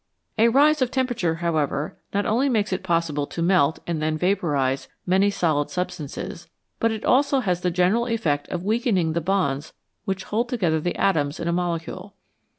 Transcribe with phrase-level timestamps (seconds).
[0.39, 4.87] A rise of temperature, however, not only makes it possible to melt and then vaporise
[5.05, 6.47] many solid substances,
[6.79, 9.73] but it has also the general effect of weakening the bonds
[10.05, 12.15] which hold together the atoms in a molecule.